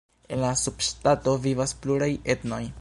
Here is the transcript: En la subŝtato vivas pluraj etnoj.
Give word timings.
En 0.35 0.39
la 0.43 0.49
subŝtato 0.61 1.35
vivas 1.45 1.77
pluraj 1.85 2.13
etnoj. 2.37 2.63